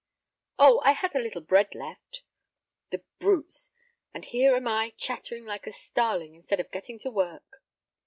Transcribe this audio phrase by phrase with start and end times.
[0.57, 2.23] "Oh, I had a little bread left."
[2.89, 3.69] "The brutes!
[4.15, 7.61] And here am I chattering like a starling instead of getting to work."